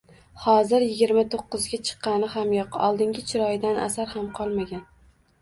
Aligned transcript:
Hozir 0.43 0.85
yigirma 0.85 1.23
to`qqizga 1.35 1.79
chiqqani 1.89 2.31
ham 2.37 2.55
yo`q, 2.57 2.65
oldingi 2.89 3.27
chiroyidan 3.35 3.79
asar 3.85 4.11
ham 4.17 4.27
qolmagan 4.41 4.85